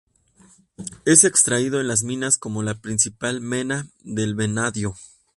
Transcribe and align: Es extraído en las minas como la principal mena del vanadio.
Es 1.05 1.23
extraído 1.25 1.79
en 1.79 1.87
las 1.87 2.01
minas 2.01 2.39
como 2.39 2.63
la 2.63 2.73
principal 2.81 3.39
mena 3.39 3.85
del 3.99 4.33
vanadio. 4.33 4.95